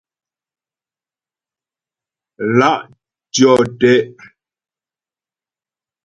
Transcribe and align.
Lá' 2.57 2.81
tyɔ́ 3.33 3.57
te'. 3.79 3.93